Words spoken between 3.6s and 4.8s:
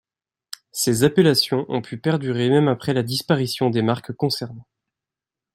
des marques concernées.